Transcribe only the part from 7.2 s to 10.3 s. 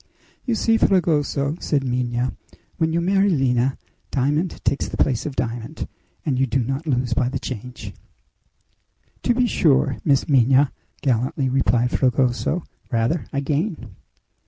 the change!" "To be sure, Miss